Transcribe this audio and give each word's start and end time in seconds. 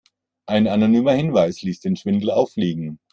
Ein 0.47 0.67
anonymer 0.67 1.11
Hinweis 1.13 1.61
ließ 1.61 1.81
den 1.81 1.95
Schwindel 1.95 2.31
auffliegen. 2.31 2.97